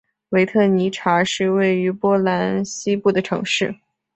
[0.29, 3.75] 维特尼察是位于波兰西部的城市。